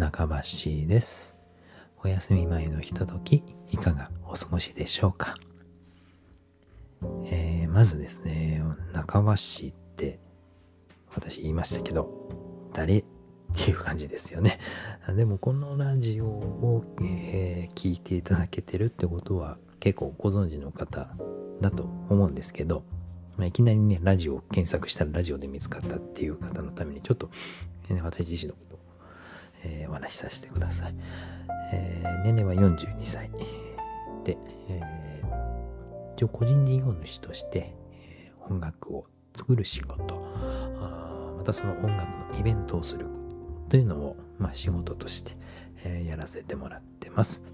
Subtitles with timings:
[0.00, 1.36] 中橋です。
[2.02, 5.34] お休み前のひととき、いかがお過ごしでしょうか？
[7.26, 8.62] えー、まずですね、
[8.94, 10.18] 中橋って
[11.14, 12.30] 私言いましたけど、
[12.72, 13.04] 誰っ
[13.54, 14.58] ていう感じですよね。
[15.14, 21.14] でもこのラジオを、えー、聞いていただけてるってことは結構ご存知の方
[21.60, 22.84] だと思うんですけど、
[23.36, 27.28] まあ、いきなりね、ラジオを検索したらラジオで見つかったっていう方のためにちょっと、
[27.90, 28.58] えー、私自身の、
[29.64, 30.94] えー、お話しさせてください。
[31.72, 33.30] えー、年齢は42歳
[34.24, 34.36] で、
[34.68, 40.20] えー、一応個人事業主として、えー、音楽を作る仕事
[40.80, 43.20] あまたその音楽のイベントをすること
[43.70, 45.36] というのを、まあ、仕事として、
[45.84, 47.44] えー、やらせてもらってます。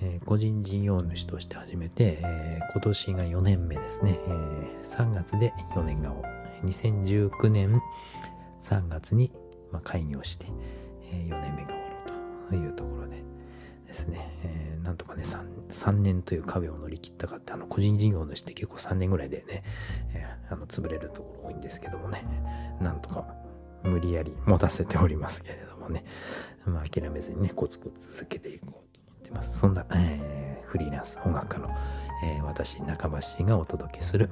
[0.00, 6.12] えー、個人事業主として始めて、えー、今年が4年目ですね、えー、3月で4年が
[6.64, 7.80] 2019年
[8.62, 9.32] 3月に、
[9.72, 10.46] まあ、開業して、
[11.12, 13.22] え4年目が終わろうというところで
[13.86, 19.64] ですね、えなんとかね 3, 3年という壁を乗り切ったかってあの個人事業主って結構3年ぐらいでね、
[20.14, 22.24] えあの潰れるところ多いんですけどもね。
[22.80, 23.26] なんとか
[23.82, 26.04] 無理やり持たせておりますけれどもね、
[26.66, 29.58] まあ、諦めずにねコツコツ続けていこうと思ってます。
[29.58, 31.70] そんな、えー、フリーランス音楽家の、
[32.24, 34.30] えー、私、中橋がお届けする、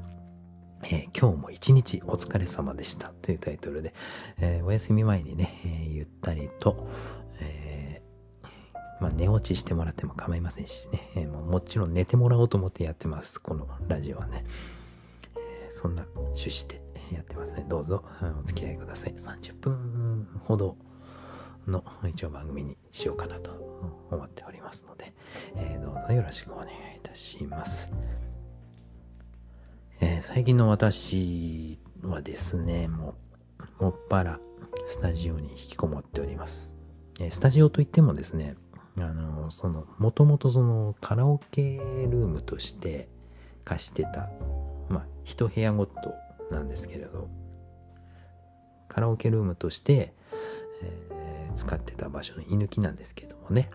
[0.82, 3.94] えー、今日も一日お疲れ様でしたというタイトルで、
[4.38, 6.88] えお休み前にね、えゆったりと、
[7.41, 8.02] え
[9.00, 13.41] まあ、寝落ちしてもらっても構いませんしね、えももちろん寝てもらおうと思ってやってます。
[13.41, 14.44] このラジオはね。
[15.36, 16.80] えそんな趣旨で
[17.14, 17.64] やってますね。
[17.69, 18.04] どうぞ
[18.41, 19.14] お付き合いください。
[19.14, 20.77] 30分ほど
[21.66, 23.50] の一応番組にしようかなと
[24.10, 25.12] 思っておりますので、
[25.56, 27.91] え、どうぞよろしくお願いいたします。
[30.00, 33.14] えー、最近の私はですね、も
[33.80, 34.41] う、もっぱら
[34.86, 36.75] スタジオに引きこもっております。
[37.19, 38.56] えー、スタジオといってもですね、
[38.98, 43.09] あの、その、もともとそのカラオケルームとして
[43.65, 44.28] 貸してた、
[44.91, 46.15] まあ、一部屋ごと
[46.50, 47.31] なんですけれど、
[48.88, 50.15] カラオケルームとして、
[50.82, 53.70] え使ってた場所の居抜きなんですけどもね、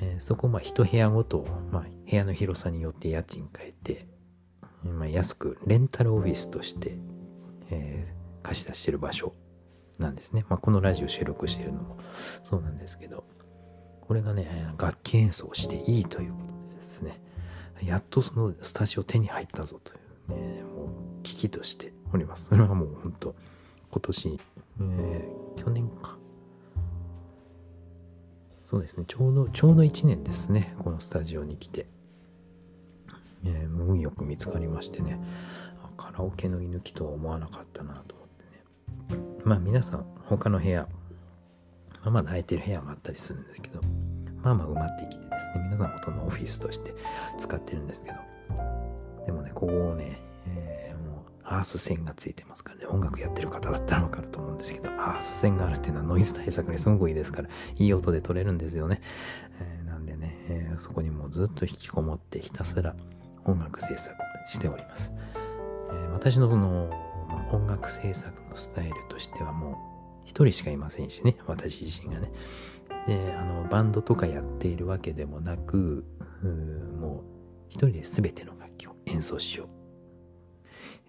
[0.00, 4.06] えー、そこまあ一部屋ごと、まあ、部屋の広さによって家賃変えて、
[4.84, 6.98] ま、安くレンタルオフィスとして、
[7.70, 9.34] えー、貸し出してる場所
[9.98, 10.44] なんですね。
[10.48, 11.98] まあ、このラジオ収録してるのも
[12.42, 13.24] そうなんですけど、
[14.00, 17.20] これがね、楽器演奏していいということでですね、
[17.82, 19.96] やっとそのスタジオ手に入ったぞとい
[20.28, 22.46] うね、もう危機としております。
[22.46, 23.34] それはもう本当
[23.90, 24.40] 今年、
[24.80, 26.16] えー、去年か、
[28.64, 31.86] そうですね、ちょうど、ちょうど1年ですね、このスタジオに来て。
[33.44, 35.20] えー、運よく見つかりましてね、
[35.96, 39.20] カラオケの居抜きとは思わなかったなと思ってね。
[39.44, 40.88] まあ皆さん、他の部屋、
[42.02, 43.80] まあまだ空いてる部屋もあったりするんですけど、
[44.42, 46.94] まあまあ埋まってきてですね、皆さんほとんどオフィスとして
[47.38, 48.16] 使ってるんですけど、
[49.26, 59.00] でもね、ここをね、えー、もうアース線がついてますからね、音楽やってる方だったらわかると思うんですけど、アース線があるっていうのはノイズ対策にすごくいいですから、いい音で撮れるんですよね。
[59.60, 62.94] えー、なんでね、えー、そこにもうずっと引きこもってひたすら
[63.50, 64.14] 音楽制作
[64.48, 65.12] しております。
[65.90, 66.90] えー、私のその、
[67.28, 72.30] まあ、音楽制作のスタイルとしてはもう一人しかいませんしね、私自身がね。
[73.06, 76.04] で、あの、バンドとかやっているわけでもなく、
[76.42, 77.22] うもう
[77.68, 79.78] 一人で全ての楽器を演奏しよう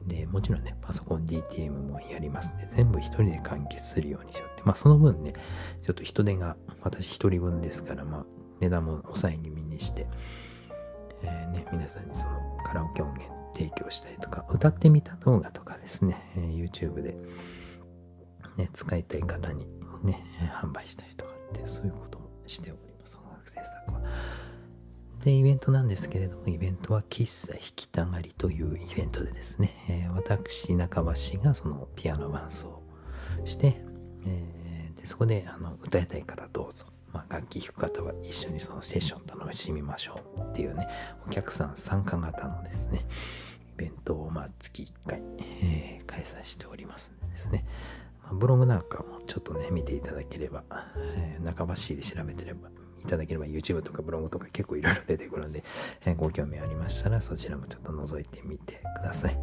[0.08, 4.64] で、もちろんね、パソコン DTM もやりますんで、全部一人で完結するようにしようって。
[4.64, 5.34] まあその分ね、
[5.86, 8.26] ちょっと人手が私一人分ですから、まあ
[8.62, 10.08] 値段も抑え気味にして、
[11.24, 17.18] えー、ね、皆さんにそのカラオケ音源提供したりとか、歌ってみた動画とかですね、え、YouTube で、
[18.58, 19.68] ね、使いたい方に
[20.04, 20.24] ね、
[20.62, 24.02] 販売したりとかって、そういうこともしております、音楽制作は。
[25.24, 32.82] で、イベントなんですけれども、イベントは喫茶弾きたがりというイベントでですね、えー、私、中橋がそのピアノ伴奏
[33.46, 33.82] して、
[34.26, 36.86] えー、でそこであの歌いたいからどうぞ。
[37.14, 40.88] まあ、楽器弾く方は一緒にそのセッション楽しみましょうっていうね、
[41.28, 43.06] お客さん参加型のですね、
[43.76, 45.22] イベントをまあ月1回、
[45.64, 47.66] えー、開催しておりますんでですね、
[48.24, 50.64] まあ、ブログなんかもちょっとね、見ていただければ、
[50.98, 52.70] えー、中橋で調べてれば
[53.04, 55.64] いただければ YouTube とかブログとか結構いろいろ出てくるので、
[56.06, 59.38] えー、ご興味ありましたらそちらもちょっと覗いてみてください。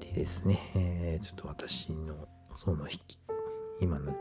[0.00, 3.18] でですね、えー、ちょっと私のその引き、
[3.80, 4.12] 今の、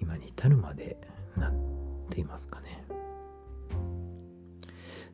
[0.00, 0.96] 今に至るまで、
[1.36, 2.84] なんていますかね。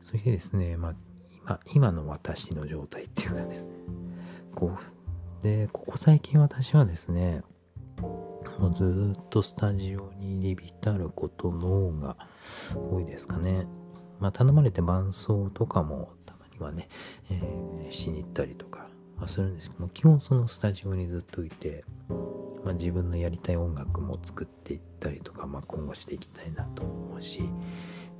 [0.01, 0.95] そしてですね、まあ、
[1.43, 3.71] 今、今の私の状態っていうかですね、
[4.55, 4.77] こ
[5.39, 7.43] う、で、ここ最近私はですね、
[8.59, 12.17] もうずっとスタジオに入り浸ることの方が
[12.75, 13.65] 多いですかね。
[14.19, 16.87] まあ頼まれて伴奏とかもたまにはね、
[17.29, 18.87] えー、しに行ったりとか
[19.21, 21.83] はするんですけども、基本そのスタジオにずっといて、
[22.63, 27.43] まあ、自分のやりたい音楽も作っていったりとか、まあ、今後していきたいなと思うし、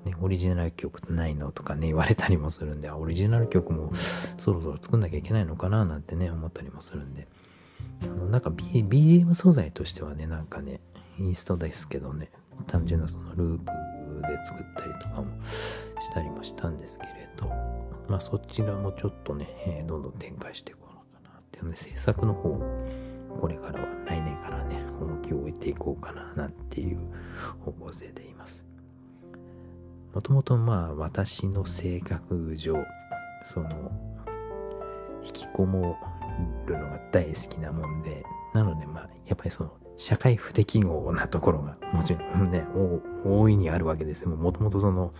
[0.05, 3.91] ね、オリジナル曲ないのとかね言われたりもするんでオリジナル曲も
[4.37, 7.27] そろそろ作んなきゃいけないのかななんてね思ったりもするんで。
[8.03, 10.79] あのなんか、B、BGM 素材としてはねなんかね
[11.19, 12.29] インストですけどね
[12.67, 13.65] 単純なそのループ
[14.27, 15.27] で作ったりとかも
[16.01, 17.47] したりもしたんですけれど
[18.07, 20.75] まあそちらもちょっとね、えー、どんどん展開してい
[21.61, 22.59] こうかなっていうので制作の方
[23.39, 26.99] これからは来年からね重きを置いていこうかななんていう
[27.63, 28.65] 方向性でいます。
[30.13, 32.75] もともとまあ私の性格上
[33.43, 33.69] その
[35.23, 35.97] 引きこも
[36.65, 38.23] るのが大好きなもんで
[38.53, 42.65] なのでまあやっぱりその社会不適合なところがもちろんね
[43.23, 44.23] 大いにあるわけです。
[44.23, 45.13] よもともとその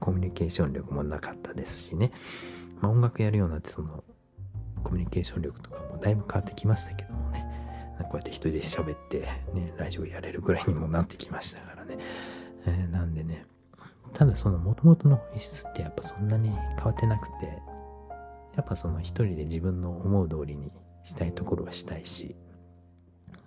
[0.00, 2.12] コミュニケーション力もなかったですしね、
[2.80, 4.04] まあ、音楽やるようになってその
[4.84, 7.44] コミュニケーション力とかだいぶ変わってきましたけどもね。
[8.04, 9.20] こうやって一人で喋って
[9.52, 11.98] ねラジオやれるぐらいにもなってきましたからね、
[12.66, 13.44] えー、なんでね
[14.14, 17.58] ただその元々の本質ってやっぱそんなに変わってなくて
[18.56, 20.70] やっぱその一人で自分の思う通りに
[21.04, 22.34] したいところはしたいし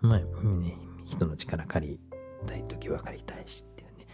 [0.02, 0.76] まあね
[1.06, 2.00] 人の力借り
[2.46, 4.08] たい時は借りたいしっていうね。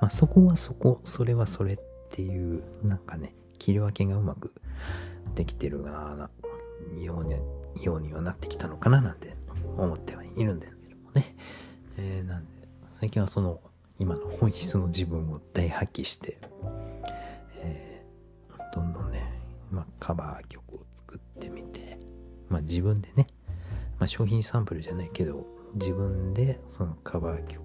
[0.00, 1.78] まあそこはそこそれはそれっ
[2.10, 4.52] ていうなんかね切り分けがうまく
[5.34, 6.30] できてるな
[7.00, 7.36] ように
[7.82, 9.36] ようにはなってきたのかななんて
[9.76, 11.36] 思ってはいるんですけどもね、
[11.98, 13.60] えー、なんで最近はその
[13.98, 16.38] 今の本質の自分を大発揮して、
[17.58, 19.22] えー、どんどんね、
[19.70, 21.98] まあ、カバー曲を作ってみて、
[22.48, 23.26] まあ、自分でね、
[23.98, 27.62] まあ、商品サンプルじゃないけど自分でそのカバー曲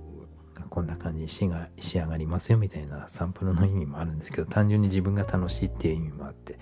[0.54, 6.54] がこんな感じに仕が仕上がりますよみたいなサンプルの意味もあるんですけど単純に自分が楽しいっていう意味もあって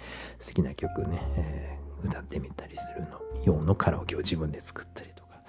[0.46, 5.42] 好きな曲ね、えー、歌ってみたりするの用のカラオケを自分で作ったりとか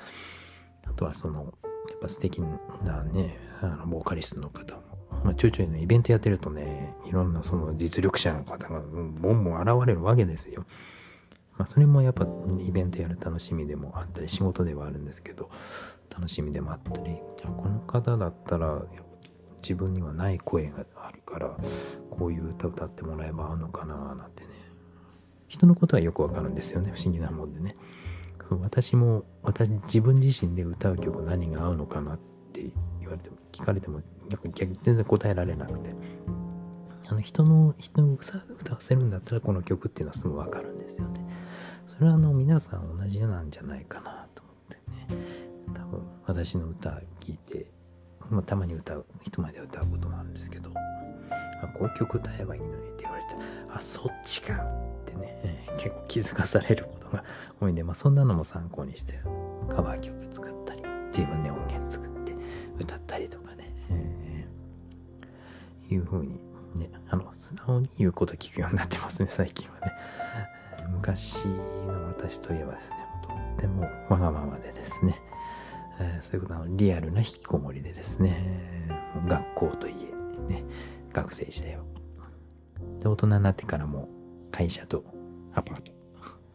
[0.86, 1.54] あとはその
[1.90, 2.40] やっぱ素敵
[2.84, 4.82] なね、あの、ボーカリストの方も、
[5.24, 10.64] まあ、ちょいちょいね、イベントやってるとね、いろんなその実力者の方がボンボン現れるわけですよ。
[11.56, 12.26] まあ、それもやっぱ
[12.60, 15.50] イベントやる楽しみでもあったり、仕事ではあるんですけど、
[16.10, 17.16] 楽しみでもあったり、
[17.56, 18.82] この方だったら、
[19.62, 21.56] 自分にはない声があるから、
[22.10, 24.49] こういう歌歌ってもらえば合うのかななんてね。
[25.50, 27.76] 人のことはよくわかるんですよね、不思議なもんでね。
[28.48, 32.18] そう私も私自分自身で歌う曲何が合うのかなっ
[32.52, 32.64] て
[33.00, 35.90] 言われても聞かれても逆に全然答えられなくて。
[37.08, 38.38] あの人の人を歌
[38.72, 41.18] わせるんだったらこの曲っていうのはすぐ分かるんですよね。
[41.84, 44.76] それはあの皆さん同じなんじゃないかなと思って
[45.16, 45.20] ね。
[45.74, 47.00] 多分私の歌聴
[47.30, 47.66] いて、
[48.30, 50.70] まあ、たまに歌う人前で歌うこともあるんですけど
[51.62, 53.34] あこういう曲歌えばいいのにって言われて。
[53.74, 55.64] あそっちかってね。
[55.78, 57.24] 結構気づかされることが
[57.60, 59.20] 多いんで、まあ、そんなのも参考にして
[59.68, 62.34] カバー曲作ったり自分で音源作って
[62.78, 66.40] 歌ったりとかね、えー、いう風に
[66.74, 69.92] ねあの素直に言うこと聞くようになってますね最近はね。
[70.92, 75.20] 昔の私といえばですねとってもわがままでですね、
[76.00, 78.70] えー、そういうことのリアルな引きこもりでですね。
[79.26, 79.94] 学校とい
[80.48, 80.64] えね。
[81.12, 81.82] 学生時代は
[83.00, 84.08] で大人になってからも
[84.52, 85.04] 会社と
[85.54, 85.92] アパート。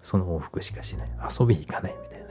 [0.01, 1.09] その往復しかしない。
[1.39, 2.25] 遊び行かないみたいな。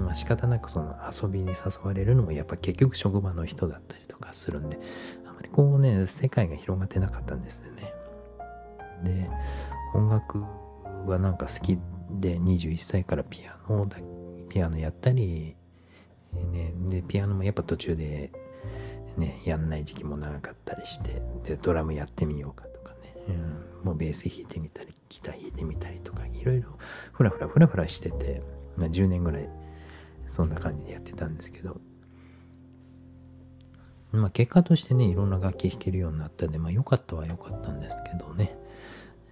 [0.00, 4.78] まあ仕方なくその遊びに誘われるのもやっぱ結局職場の人だったりとかするんで
[5.26, 7.92] あまりこうね世界が広がってなかったんですよね。
[9.04, 9.30] で
[9.94, 10.42] 音楽
[11.06, 11.78] はなんか好き
[12.10, 13.98] で21歳からピアノだ
[14.48, 15.56] ピアノやったり、
[16.32, 18.32] ね、でピアノもやっぱ途中で
[19.16, 22.64] ねやんない時期も長かったりしてでドラムやってみようか
[23.28, 26.70] うん、もうベース弾いてみたりギター弾いてみたりとかいろいろ
[27.12, 28.42] フラフラフラフラしてて、
[28.76, 29.48] まあ、10年ぐらい
[30.26, 31.80] そんな感じでやってたんですけど。
[34.12, 38.56] まあ結果としてねいろんな楽器弾けるようになったんでまあ良かったは良かったんですけどね、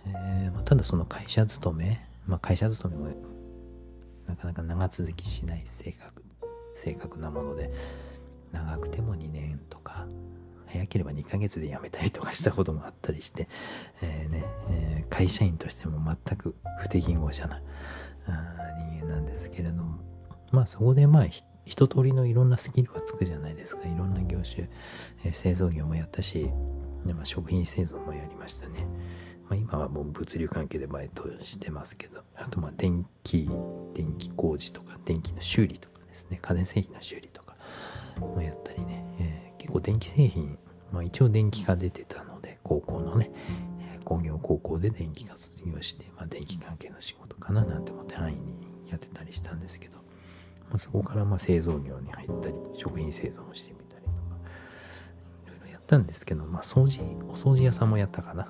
[0.07, 3.15] えーまあ、ただその会社勤めまあ会社勤めも
[4.27, 6.25] なかなか長続きしない性格
[6.75, 7.71] 性格なもので
[8.51, 10.07] 長くても2年とか
[10.73, 13.49] 早ければ2ヶ月で辞めたりとかしたこともあったりして、
[14.01, 17.61] えー、ね、えー、会社員としても全く不適合者な
[18.99, 19.99] 人間なんですけれども、
[20.51, 21.27] まあそこでまあ
[21.65, 23.87] 一通りのいろんなスキルはつくじゃないですか。
[23.87, 24.69] いろんな業種、
[25.25, 26.51] えー、製造業もやったし、
[27.05, 28.87] まあ、食品製造もやりましたね。
[29.49, 33.51] まあ、今はもう物流関係でバイトしてますけど、あとまあ電気、
[33.95, 37.57] 電気工事とか電気の修理とかですね、家電製品の修理とか、
[38.21, 40.59] もやったりね、えー、結構電気製品、
[40.93, 43.31] まあ一応電気科出てたので、高校のね、
[44.05, 48.55] 工業高校で電気科卒業して、まあ電気関係の仕事かななんて思って安易に
[48.89, 54.17] やってたりしたんですけど、まあ、そこからまあ製造業に入ったり、食品製造もしてみたりとか、
[55.47, 58.49] いろいろやったんですけど、まあ掃除、お掃除屋さんもやったかな。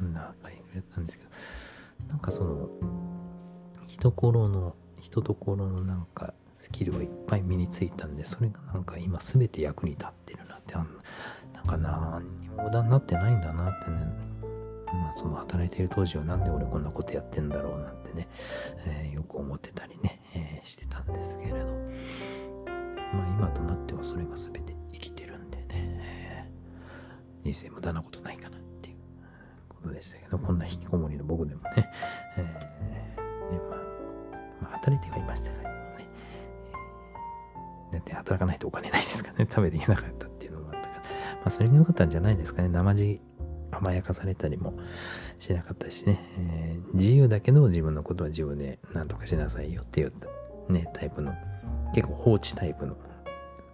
[0.00, 1.30] うん、なんかいろいろやったんですけど、
[2.08, 2.68] なんかその、
[3.86, 13.96] 人頃の、人ところのなんかスキルがいっぱい身についたんで、それがなんか今全て役に立ってるって、なんか何にも無駄になってないんだなってね、
[14.86, 18.28] まあその働いている当時はなんで俺こんなことやってんだろうなんてね、
[18.86, 21.58] えー、よく思ってたりね、えー、してたんですけれど、
[23.12, 28.96] まあ今となってはそれが全て生きてるんでね、えー、人生無駄なことないかなっていう。
[29.68, 31.90] ことでしたけど、こんな引きこもりの僕でもね、
[32.36, 33.80] えー、ねまあ、
[34.62, 36.08] まあ働いてはいましたからね、
[37.92, 40.26] だって働かないとお金ないですからね、食べていけなかった
[41.44, 43.20] まあそれが良かったんじゃないですかね、生地
[43.70, 44.74] 甘やかされたりも
[45.38, 50.12] しなかったしね、えー、自由だけど自分のことは自分で何とかしなさいよっていう
[50.68, 51.34] ね、タイプの、
[51.94, 52.96] 結構放置タイプの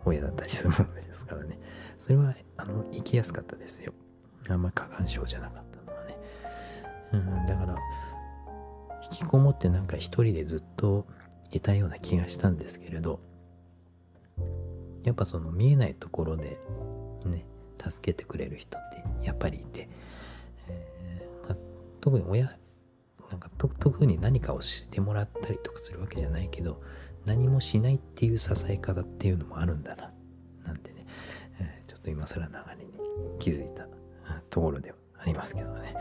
[0.05, 1.59] 親だったりするものですからね。
[1.99, 3.93] それは、あの、生きやすかったですよ。
[4.49, 6.17] あんま過干渉じゃなかったのはね。
[7.13, 7.77] うん、だから、
[9.05, 11.07] 引きこもってなんか一人でずっと
[11.53, 13.21] いたような気がしたんですけれど、
[15.05, 16.59] やっぱその見えないところで
[17.25, 17.45] ね、
[17.89, 19.89] 助けてくれる人ってやっぱりいて、
[20.69, 21.57] えーまあ、
[22.01, 22.57] 特に親
[23.31, 26.83] なんか特に何かをしてもらったりとかするわけじゃないけど
[27.27, 30.11] 何もしないっていう支え方っていうのもあるんだな
[30.65, 31.07] なんてね、
[31.61, 32.93] えー、ちょっと今更流れに
[33.39, 33.87] 気づいた
[34.49, 35.95] ところではありますけどね、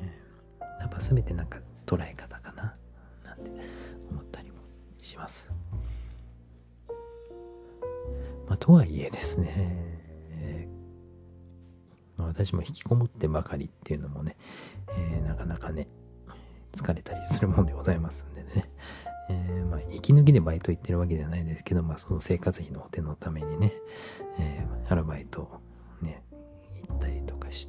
[0.00, 2.74] えー、やっぱ全てなんか捉え方かな
[3.24, 3.50] なんて
[4.10, 4.58] 思ったりも
[5.00, 5.50] します。
[8.48, 10.09] まあとはいえですね
[12.30, 14.36] 私も引きこもってばかりっていうのもね、
[14.96, 15.88] えー、なかなかね、
[16.72, 18.70] 疲れたりするもんでございますんでね。
[19.28, 23.72] えー、まあ、息抜きでバイト行ってるわけじゃないですけど、まあ、その生活費の補填のためにね、
[24.38, 25.60] えー、アルバイト
[26.00, 26.22] ね、
[26.88, 27.68] 行ったりとかし、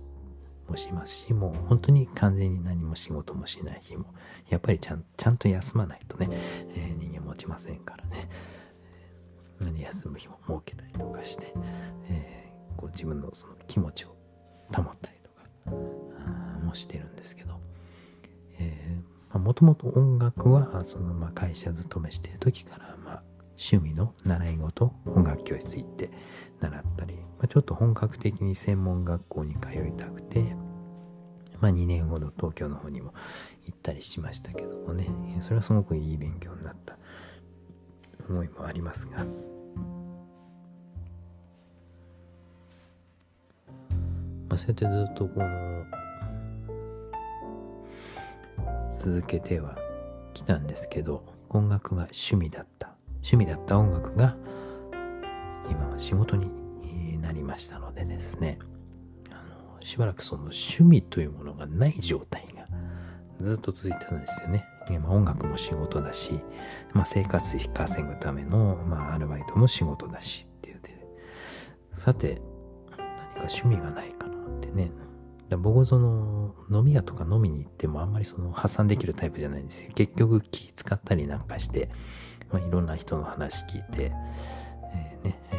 [0.68, 4.06] もしますし、もう本当に完全に何も仕事もしない日も、
[4.50, 6.30] やっぱりちゃんちゃんと休まないとね、
[6.76, 8.30] えー、人間持ちませんからね。
[9.60, 11.54] 何休む日も設けたりとかして、
[12.10, 14.16] えー、こう自分のその気持ちを
[14.74, 15.76] 保ったりとか。
[16.64, 17.60] もしてるんですけど、
[19.38, 26.12] もともと音楽はそのまあ会社勤めしてる時からまあ趣味の習い事音楽教室行って
[26.60, 30.56] 習ったり、まあ、ちょっと本格的に専門学校に通いたくて、
[31.60, 33.14] まあ、2年ほど東京の方にも
[33.66, 35.10] 行ったりしましたけどもね。
[35.40, 36.98] それはすごくいい勉強になった
[38.30, 39.26] 思いもありますが。
[44.52, 45.86] まあ、そうやってずっとこの
[49.00, 49.78] 続けては
[50.34, 52.94] きたんですけど音楽が趣味だった。
[53.24, 54.36] 趣味だった音楽が
[55.70, 56.52] 今は仕事に
[57.22, 58.60] なりましたのでですね。
[59.30, 62.68] あのしばらくその趣味というものがない状態が
[63.40, 64.66] ずっと続いたんですよね。
[65.02, 66.42] まあ、音楽も仕事だし、
[66.92, 71.06] まあ、生活費稼ぐための、まあ、アルバイトも仕事だしっていうで。
[71.94, 72.42] さて
[72.90, 74.31] 何か趣味がないかな。
[74.68, 74.92] ね
[75.52, 75.58] だ。
[75.58, 79.92] 僕その飲み屋とか飲みに行ってもあんまりその発散できるタイプじゃないんですよ。
[79.94, 81.90] 結局気使ったりなんかして、
[82.52, 84.12] まあ、いろんな人の話聞いて、
[84.94, 85.56] えー、ね、え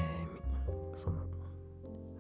[0.95, 1.19] ー、その、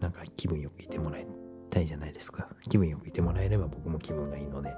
[0.00, 1.26] なんか気分よくいてもらい
[1.70, 2.48] たいじゃないですか。
[2.68, 4.74] 気分よくいてもらえれば僕も気分がいいので。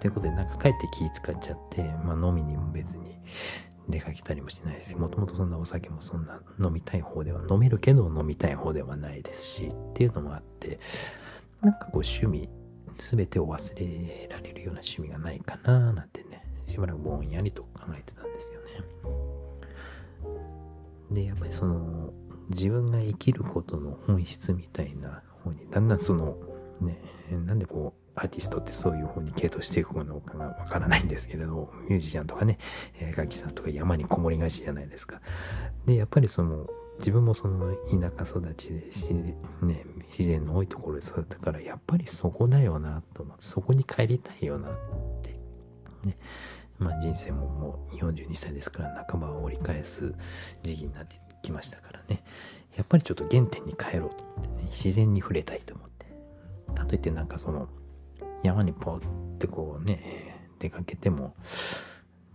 [0.00, 3.18] ということでなんか帰って気使っちゃって、まあ飲みにも別に
[3.88, 10.78] 出かけたりもしないですもともとそんなお酒もそんな飲みたい方では飲めるけど飲みたい方ではないですしっていうのもあって
[11.62, 12.48] なんかこう趣味、
[12.98, 18.68] すべてを忘れられるような趣味がないかななんてね、しばらくぼんやりと考えてたんですよね。
[21.10, 22.12] で、やっぱりその、
[22.48, 26.36] 自分が生きることの本質みたいな方に、だんだんその、
[26.80, 27.00] ね、
[27.46, 32.58] なんでこう、アーティストってそういう方に系統していくのかがわからないんですけれど、ミュージシャンとかね、
[33.16, 35.20] 楽器さんとか山にこもりがちじゃないですか。
[35.86, 36.68] で、やっぱりその、
[37.00, 44.72] 自分もその田舎育ちで自然ね、自然の多いところで育ったからやっぱりそこだよなと思ってそこに帰りたいよなっ
[45.22, 45.30] て
[46.04, 46.16] ね。
[46.78, 50.14] まあ人生ももう42歳ですから半ばを折り返す
[50.62, 52.22] 時期になってきましたからね。
[52.76, 56.06] やっぱりちょっと原点に帰ろうと思ってね自然に触れたいと思って。
[56.74, 57.68] かといってなんかその
[58.42, 61.34] 山にポーってこうね出かけても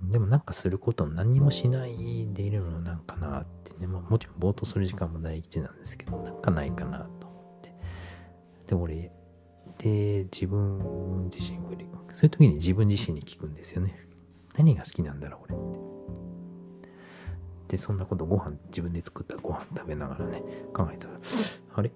[0.03, 7.73] でもなんかすること何にもしないでいるのなんかなってね、まあ、もちろんぼーっとする時間も大事なんですけどなんかないかなと思って。
[8.67, 9.11] で俺
[9.77, 11.59] で自分自身
[12.15, 14.07] そういう時に自分自身に聞くんですよね。
[14.55, 15.59] 何が好きなんだろう俺っ
[16.81, 16.89] て。
[17.67, 20.41] でそんなことご飯自分で作ったご飯食べながらね
[20.73, 21.19] 考えたら
[21.73, 21.91] あれ？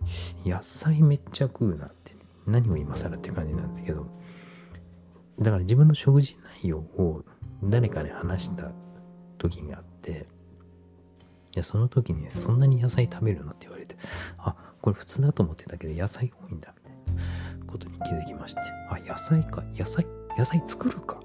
[0.45, 2.13] 野菜めっちゃ食うなって、
[2.45, 4.07] 何を今更って感じなんですけど。
[5.39, 7.23] だから自分の食事内容を
[7.63, 8.71] 誰かに話した
[9.37, 10.27] 時があって、
[11.55, 13.51] いや、その時に、そんなに野菜食べるの？
[13.51, 13.95] って言われて、
[14.37, 20.05] あ、これ普通だと思ってたけど野菜多いんだ、みたいなことに気づきまして、あ、野菜か、野菜、
[20.37, 21.21] 野菜作るか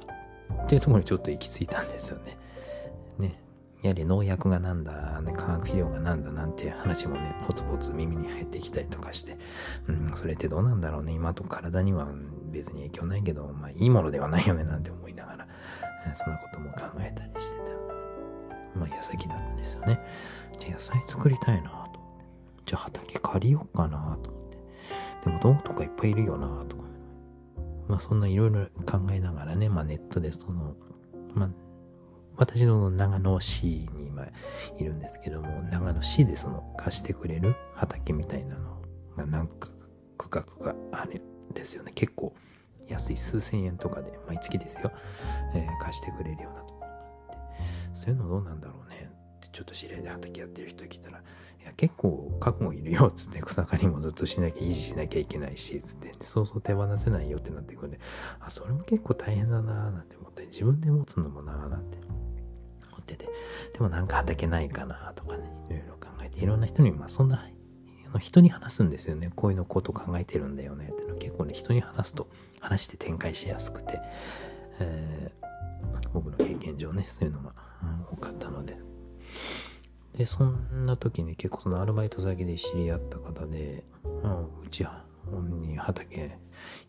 [0.64, 2.38] っていうところにちょっと行き着いたんですよね。
[3.18, 3.40] ね。
[3.82, 9.36] やはり農薬がなんだ、ね、化学肥料がなんだなんて話もね、ポツポツ耳に入ってきたりとかして、
[9.88, 11.12] うん、それってどうなんだろうね。
[11.12, 12.08] 今と体には
[12.50, 15.48] 別に影響ないけど、まあいいものではないよねなんて思いながら、
[16.14, 18.78] そんなことも考えたりしてた。
[18.78, 20.00] まあ、矢先だったんですよね。
[20.58, 21.98] じゃ野菜作りたいなと思って。
[22.66, 24.58] じゃあ畑借りようかなと思って。
[25.24, 26.84] でも道具とかいっぱいいるよなとか。
[27.88, 30.74] まあそんないろいろ考えながらね、まあネットでその、
[31.34, 31.50] まあ
[32.36, 34.26] 私の長野市に今
[34.78, 38.82] いるんですけども、長野市でその貸してくれる畑みたいなの
[39.16, 39.68] が何区
[40.18, 41.92] 画かあるんですよね。
[41.94, 42.34] 結構
[42.88, 44.92] 安い数千円とかで毎月ですよ、
[45.54, 46.74] えー、貸してくれるようなと。
[47.94, 49.10] そういうのどうなんだろうね。
[49.36, 51.22] ってちょっと知り合いで畑やってる人来たらい
[51.64, 53.06] や結構覚悟いるよ。
[53.06, 55.80] っつって草刈りもずっとしなきゃ維持しなきゃいけないし。
[55.80, 58.00] つってそうそう手放せないよってなってくるんで
[58.40, 59.90] あそれも結構大変だなー。
[59.90, 61.68] なんて思って自分で持つのもなー。
[61.68, 61.98] なんて
[62.90, 63.28] 思ってて。
[63.72, 67.48] でもなんか畑ないかなとかねいろいろ考えていろんな人にまあそんな
[68.20, 69.32] 人に話すんですよね。
[69.34, 70.90] こういうのこと考えてるんだよね。
[70.92, 72.28] っての結構ね人に話すと
[72.64, 74.00] 話して展開しやすくて、
[74.80, 77.52] えー、僕の経験上ね、そういうのが、
[78.10, 78.76] 多かったので。
[80.16, 84.86] で、そんな時に結構そのアルバイト先で知り合った方で、うん、うち
[85.60, 86.38] に畑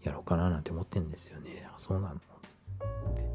[0.04, 1.68] やろうかななんて思ってんですよね。
[1.68, 2.16] あ、そうなの？
[2.44, 3.26] つって。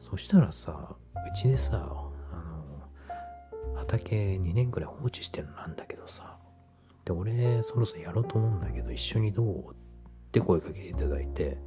[0.00, 6.38] そしたらさ、うちでさ、あの、畑2年くらい放置してるのなんだけどさ、
[7.04, 9.70] で、俺、そろそろやろうと思うんだけど、一緒にどう？
[9.70, 9.74] っ
[10.32, 11.58] て声かけていただいて、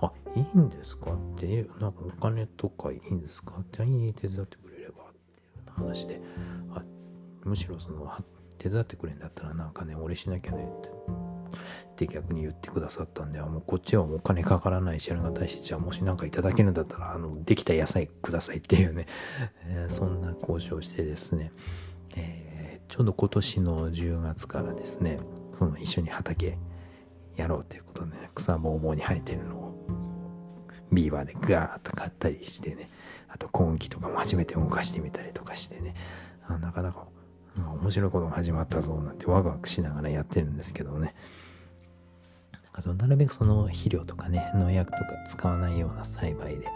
[0.00, 5.06] あ、いいんですかっていう、なんかお金とかいいんですかって、いい手伝ってくれればっ
[5.64, 6.20] ていう話で、
[6.74, 6.82] あ
[7.44, 8.12] むしろその、
[8.58, 10.90] 手伝ってくれんだったらなんかね、俺しなきゃねって。
[11.48, 19.06] って逆に言ってくださったんで、もうこっちはお金かからないし、ありがたいし、じゃあもし何かいただけるんだったら、あの、できた野菜くださいっていうね、
[19.64, 21.52] えー、そんな交渉してですね、
[22.14, 25.20] えー、ちょうど今年の10月からですね、
[25.52, 26.58] その一緒に畑
[27.36, 29.75] やろうということで、ね、草ぼうぼうに生えてるのを
[30.92, 32.88] ビーバーでガーッと買ったりしてね
[33.28, 35.94] あとコーン機とかも初めて動かしてみたりとかしてね
[36.48, 37.06] あなかなか、
[37.56, 41.14] 面白いことが始まったぞなんてワクワクしながらやってるんですけどね。
[42.52, 46.68] なんかそのなるべくその肥料とかね農薬とか使わないような栽培で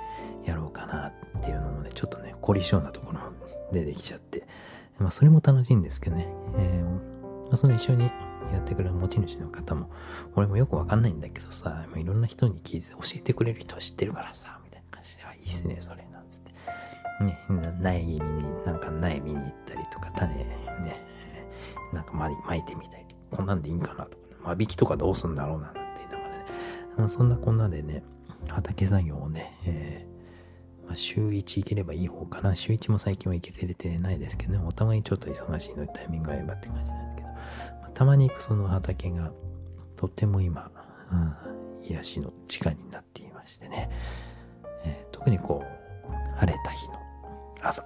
[0.45, 3.21] やろうかなっていうのもねちょっとね凝り性なところ
[3.73, 4.47] 出てきちゃって
[4.99, 8.11] まあそれも楽しいんですけどね、えーまあ、その一緒に
[8.53, 9.91] やってくれる持ち主の方も、
[10.35, 17.25] 俺もよくわかんないんだけどさ、いろんな人に聞いて教えてくれる人は知ってるからさ、みたいな感じで、あ、いいっすね、それ、なんつって。
[17.25, 17.39] ね、
[17.83, 20.47] 苗木見に、なんか苗見に行ったりとか、種ね、
[21.93, 26.45] なんか巻いてみたり、こんなんでいいんかなとか、ね、間引きとかどうすんだろうな、なんて言いながらね、
[26.97, 28.03] まあ、そんなこんなでね、
[28.49, 30.11] 畑作業をね、えー
[30.91, 32.57] まあ、週1行ければいい方かな。
[32.57, 37.10] 週1も最近は行けてれてないですけどね、お互いちょっと忙しいのでタイミング合えばって感じなんですけど。
[37.95, 39.33] たまに行くその畑が
[39.97, 40.71] とっても今、
[41.13, 43.91] うん、癒しの地下になっていましてね、
[44.85, 46.95] えー、特にこう晴れた日の
[47.63, 47.85] 朝。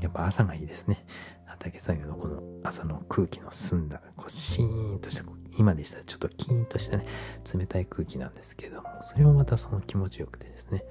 [0.00, 1.04] やっぱ朝がいいですね。
[1.46, 5.24] 畑作業のこの朝の空気の澄んだこうシーンとした
[5.56, 7.06] 今でしたらちょっとキーンとしたね
[7.54, 10.84] 冷たい空気なんですけどもそれもまたその気持ちよくてですね。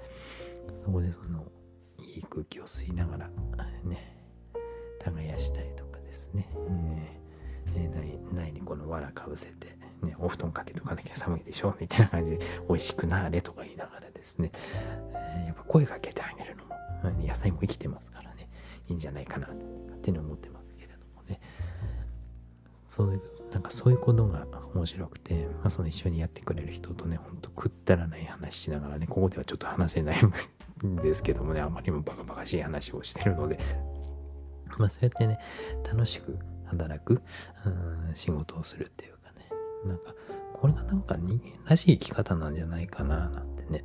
[0.83, 1.45] そこでその
[1.99, 3.29] いい空気を吸いながら
[3.83, 4.17] ね
[4.99, 7.22] 耕したりとかですね、えー
[7.75, 14.51] えー、内にこの藁かぶせて、ね、お布団かけとかなきゃ寒いでしょみたいな感じで美味しくなれとか言いながらですね、
[15.13, 18.49] えー、やっぱ声かけてあげるのも、野菜も生きてますからね。
[18.89, 19.49] いいんじゃないかなっ
[20.01, 21.39] ていうのを思ってますけれどもね。
[22.87, 23.21] そういう
[23.51, 30.17] なんかそういうことが面白くて、まあ、その一緒にやってくれる人とねほんと食ったらない話しながらねここではちょっと話せない
[30.85, 33.59] んですけどもねあまりにもバカバカしい話をしてるので。
[34.77, 35.37] まあそうやってね
[35.85, 36.37] 楽しく
[36.77, 37.21] 働く、
[37.65, 37.69] う
[38.11, 39.49] ん、仕事をするっていうかね。
[39.85, 40.13] なんか、
[40.53, 43.83] これがなんか人間らしい生き方なんじゃないかな、なんてね。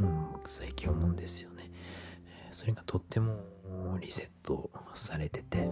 [0.00, 1.70] うん、最近思うんですよね。
[2.54, 3.40] それがとっても
[4.00, 5.68] リセットされてて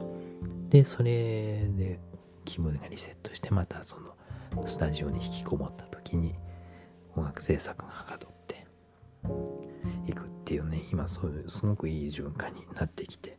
[0.68, 2.00] でそれで
[2.44, 6.34] 気分がリセットしてまたそのスタジオに引きこもった時に
[7.14, 8.66] 音楽制作がはかどって
[10.08, 13.38] いくっていうね今そういうすごくいい循環になってきて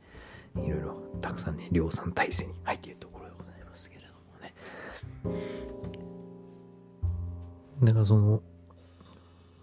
[0.57, 4.53] いろいろたくさんね量産体制に入っているところでございますけれどもね。
[7.83, 8.41] だからその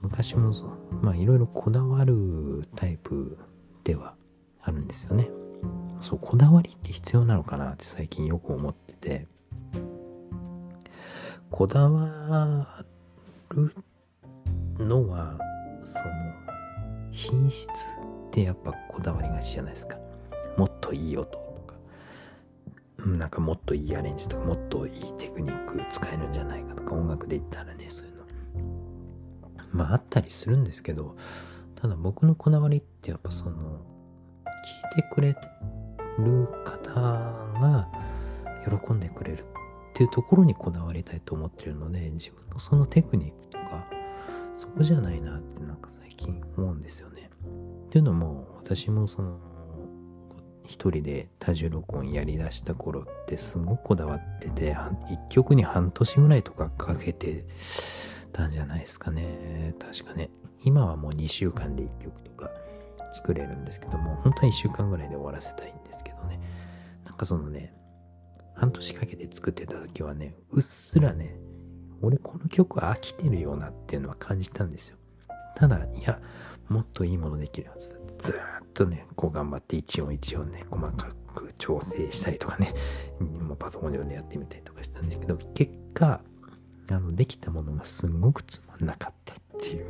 [0.00, 0.66] 昔もそ
[1.03, 3.38] まあいろいろこだわるタイプ
[3.85, 4.14] では
[4.62, 5.31] あるんですよね。
[6.00, 9.26] そうこだわりって必要なのかなって最近よく思ってて。
[11.50, 12.85] こだわ
[13.50, 13.74] る
[14.79, 15.37] のは
[15.85, 16.11] その
[17.11, 17.70] 品質っ
[18.31, 19.98] てやっぱこだわりがちじゃないですか。
[20.61, 21.75] もっといい音とか
[23.07, 28.25] なんかもっといいアレンジとかもっといいテクニック使えるんじゃないかとか音楽で言ったらねそういうの
[29.73, 31.16] まああったりするんですけど
[31.77, 33.81] ただ僕のこだわりってやっぱその
[34.92, 35.35] 聞いてくれ
[36.18, 37.88] る方が
[38.87, 39.44] 喜んでくれるっ
[39.94, 43.87] ていうところにこだわりたいと思ってるので自分のそのテクニックとか
[44.55, 47.31] そこじゃないなってなんか最近思うんですよね。
[47.87, 49.38] っていうのも私もその
[50.70, 54.76] 一人で多重録音やりだした頃ってすごくこだわってて
[55.11, 57.44] 一曲に半年ぐらいとかかけて
[58.33, 59.74] たんじゃないですかね。
[59.80, 60.30] 確かね。
[60.62, 62.52] 今はもう2週間で1曲とか
[63.12, 66.40] 作れるんですけども本当は1週間ぐらいで終わらせたいんですけどね。
[67.04, 67.74] なんかそのね
[68.54, 71.37] 半年かけて作ってた時はねうっすらね
[72.00, 74.98] 俺この曲飽きてるようなっていうのは感じたんですよ。
[75.56, 76.20] ただいや
[76.68, 78.37] もっといいものできるはずだってずっ
[78.81, 82.73] とねこう頑張って一音一音ね細かく調整したりとかね
[83.21, 86.23] もうパソコン上でやってみたりとかしたんですけど結果
[86.88, 89.87] あのできたものがすごくつまんなかったっていう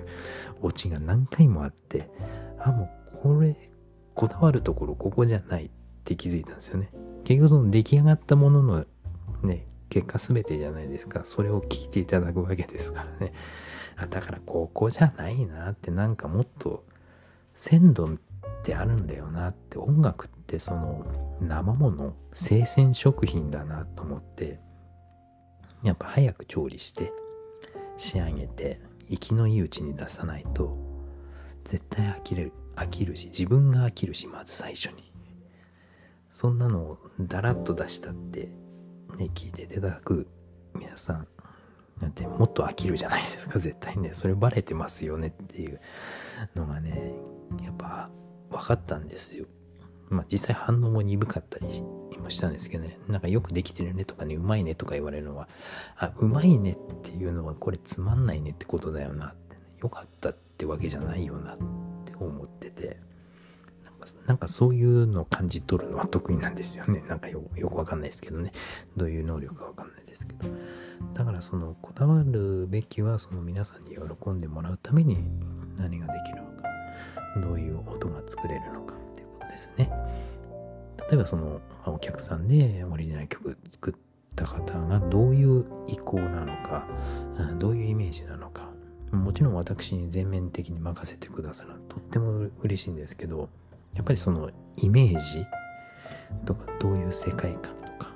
[0.61, 2.11] オチが何回もあって
[2.59, 3.71] あもうこれ
[4.15, 5.71] こだわるところここじゃないっ
[6.05, 6.91] て気づいたんですよね。
[7.25, 8.87] 結局その出来上がったものの
[9.43, 11.23] ね結果全てじゃないですか。
[11.25, 13.33] それを聞いていただくわけですからね。
[13.97, 16.85] あだからここじゃないなってなんかもっと
[17.55, 18.19] 鮮度
[18.61, 21.07] ってあるんだよなって音楽ってその
[21.41, 24.61] 生もの生鮮食品だなと思って
[25.83, 27.11] やっぱ早く調理して
[27.97, 30.77] 仕上げて生きのいいうちに出さないと
[31.65, 35.11] 絶対飽きれる飽きるし自分が飽きるしまず最初に。
[36.33, 38.51] そんなのをだらっと出したって
[39.17, 40.29] ね聞いていただく
[40.77, 41.29] 皆さん
[42.01, 44.11] なんてもっと飽きるじゃないですか絶対ね。
[44.15, 45.81] それバレてますよねっていう
[46.55, 47.13] のがね
[47.65, 48.11] やっぱ
[48.51, 49.47] 分かったんですよ
[50.09, 51.83] まあ実際反応も鈍かったり
[52.21, 55.49] もしたんですけどねなんかよくできてるねとかねうまいねとか言われるのは
[55.97, 61.57] あうまいねっていうのはこれつまんないねってことだよなって、ね、よかったってわけじゃないよなっ
[62.05, 62.99] て思ってて
[64.27, 67.03] なんかそういうのを感じ取るのは得意なんですよね。
[67.07, 68.53] なんかよくわかんないですけどね。
[68.97, 70.49] どういう能力かわかんないですけど。
[71.13, 75.19] だからそのこだわるべきはその皆さんに喜んでもらうために
[75.77, 76.60] 何ができるのか。
[77.37, 79.91] どういう音が作れるのかっていうことですね。
[81.11, 83.95] 例えばそのお客さんでオリジナル曲作っ
[84.37, 86.87] た方がどういう意向なのか、
[87.59, 88.69] どういうイメージなのか。
[89.11, 93.49] もちろん私に全面的に任せてくださるとっても嬉しいんですけど、
[93.95, 95.45] やっぱりそのイメージ
[96.45, 98.13] とかどういう世界観とか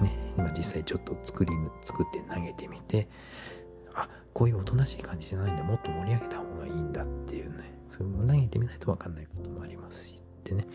[0.00, 3.08] ね今実際ちょっと作り作って投げてみて
[3.94, 7.53] あこういうおとなしい感じじゃないんだもっと盛り上げた方がいいんだっていう
[7.94, 10.66] それも投げてみないと分かんないこともありますしでね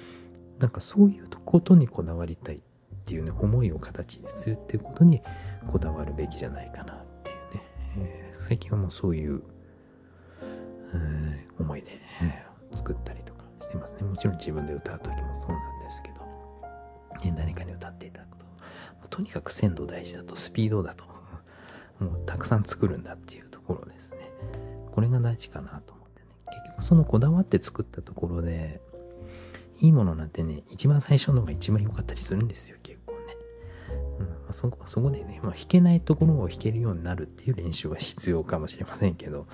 [0.58, 2.60] なんかそういうことにこだわりたいっ
[3.04, 5.22] ていうね思いを形にするっていうことに
[5.68, 7.64] こだわるべきじゃないかなっていうね、
[7.98, 9.42] えー、最近はもうそういう、
[10.94, 11.88] え、思いで、
[12.22, 14.04] えー、作ったりとかしてますね。
[14.04, 16.16] もちろん自分で歌う時もそうなんですけど、
[17.24, 18.46] ね、誰かに歌っていただくと。
[19.10, 21.06] とにかく鮮度大事だと、スピードだと、
[22.00, 24.20] もうたくさん作るんだっていうところですね。
[24.92, 25.99] これが大事かなと。
[26.82, 28.82] そのこだわって作ったところで、
[29.82, 33.20] いいものなんてね、一番最初のが一番良かったりするんですよ、結構ね。
[34.20, 39.48] うんまあ、そこそこでね、まあ、弾けないところを弾けるようになるっていう練習は必要かもしれませんけど、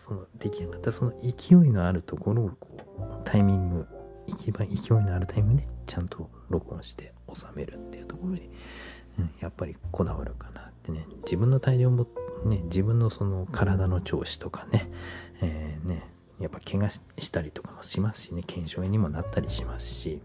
[0.00, 3.86] その出来上がったその勢いのあるところをこうタイミング
[4.26, 8.50] 一番勢いのあるタイミングでちゃんと録音して収めるっていうところに、
[9.18, 12.06] うん、やっぱりこだわるかなってね自分の体重も
[12.44, 14.90] ね自分のその体の調子とかね,、
[15.42, 16.08] えー、ね
[16.40, 20.20] やっぱ怪我したりとかもしますしね腱鞘炎にもなったりしますし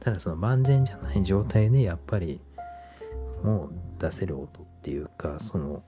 [0.00, 2.40] ただその万全じゃない状態でやっぱり
[3.42, 5.82] もう出せる音っていうかその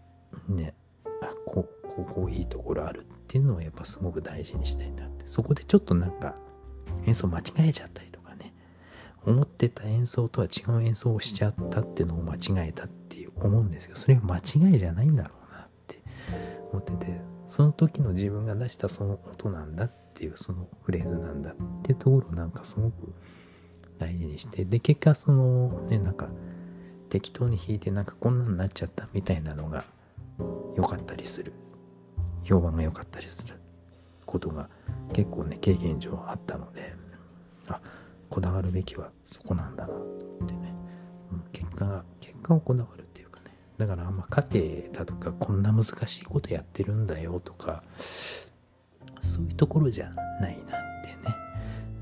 [0.48, 0.74] ね
[1.22, 5.26] あこうここいいところあるっていうのはやっぱすごく大事にしたいんだって。
[5.26, 6.34] そこでちょっとなんか
[7.06, 8.52] 演奏間違えちゃったりとかね
[9.24, 16.02] 思ってた演奏とは違う演奏をしちゃったっていうのを間違えたって思うんですけどそれは間違いじゃないんだろうなって
[16.72, 23.12] 思っててその時の自分が出したその音なんだっていうそのフレーズなんだっていうところをなんかすごく
[23.98, 26.28] 大事にしてで結果そのねなんか
[27.08, 29.84] 適当に弾いてなんかこんなになっちゃったみたいなのが
[30.76, 31.52] 良かったりする。
[32.44, 33.54] 評判が良かったりする
[34.24, 34.68] ことが
[35.12, 36.94] 結構ね経験上あったので
[37.68, 37.80] あ
[38.28, 39.98] こだわるべきはそこなんだなっ
[40.46, 40.72] てね、
[41.32, 42.99] うん、結果結果をこだわる
[43.80, 47.82] だからあんま家庭だとかこんな難しいことやってるんだよとか
[49.20, 51.34] そういうところじゃないなってね、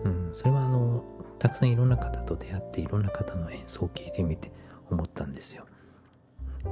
[0.01, 1.05] うん、それはあの
[1.39, 4.51] たくさんいろんな方と出会っていろんな方の演奏を聞いてみて
[4.91, 5.67] 思ったんですよ。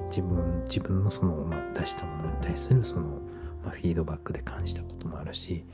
[0.08, 3.20] 自分自分のその、ま、出したものに対するその、
[3.64, 5.64] ま、フィードバックで感じたこともあるし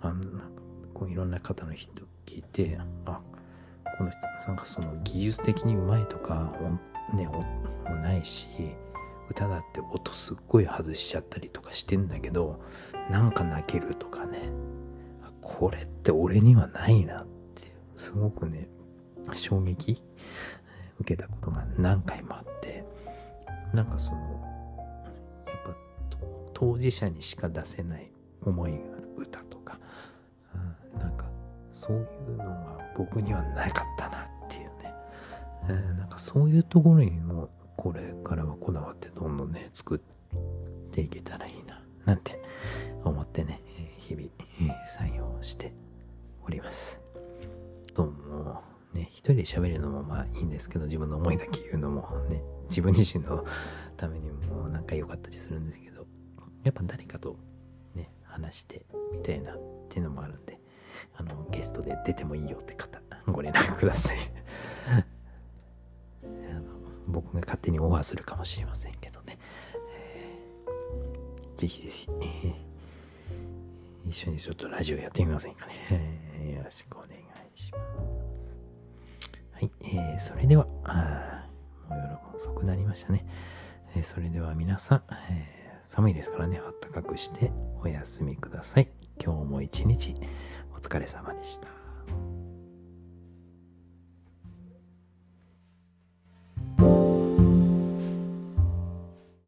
[0.00, 0.46] あのなんか
[0.92, 1.92] こういろんな方の人
[2.26, 2.76] 聞いて
[3.06, 3.20] あ
[3.96, 6.52] この人なんかその技術的にうまいとか
[7.14, 7.44] ねも
[7.96, 8.48] ないし
[9.30, 12.60] 歌だって音すっごい外しちゃったりとかしてんだけど
[13.10, 14.50] なんか泣けるとかね。
[15.42, 18.68] これって俺にはないなってすごくね
[19.34, 20.02] 衝撃
[21.00, 22.84] 受けたことが何回もあって
[23.74, 24.18] なんかその
[25.46, 25.74] やっぱ
[26.54, 28.10] 当事者にしか出せない
[28.42, 29.78] 思いがある歌とか、
[30.94, 31.26] うん、なんか
[31.72, 34.21] そういうのが僕にはなかったな、
[35.68, 40.00] えー、なんかそういうところにもこれからはこだわってどんどんね作っ
[40.90, 42.40] ていけたらいいななんて
[43.04, 43.60] 思ってね
[43.98, 44.28] 日々
[44.98, 45.72] 採用して
[46.44, 47.00] おります。
[47.94, 48.62] どうも
[48.94, 53.44] ね一人で喋るのもまあいいんですけど自分の思いだけ言うのもね自分自身の
[53.96, 56.06] ためにもなんか良かったりするんですけど
[56.64, 57.36] やっぱ誰かと
[57.94, 60.58] ね話してみたいなっていうのもあるんで
[61.16, 64.16] あのゲストで出てもいいよって方ご連絡ください。
[67.12, 69.38] 僕が勝手にオファーするかもしれませんけどね、
[69.94, 72.08] えー、ぜひぜひ、
[74.08, 77.12] 一緒にちょっとラジオやってみませんかね、よろしくお願い
[77.54, 77.78] しま
[78.38, 78.58] す。
[79.52, 81.46] はい、えー、それではあ
[81.88, 83.24] もう夜も遅くなりましたね、
[83.94, 86.60] えー、それでは皆さん、えー、寒いですからね。
[86.66, 88.88] あったかくしてお休みください。
[89.22, 90.14] 今日も一日
[90.74, 91.81] お疲れ様でした。